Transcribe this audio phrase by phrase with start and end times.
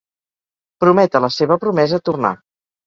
[0.85, 2.37] Promet a la seva promesa tornar.